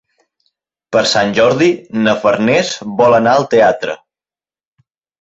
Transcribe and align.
Per 0.97 1.03
Sant 1.11 1.35
Jordi 1.41 1.69
na 2.07 2.17
Farners 2.25 2.75
vol 3.05 3.21
anar 3.21 3.39
al 3.39 3.49
teatre. 3.55 3.99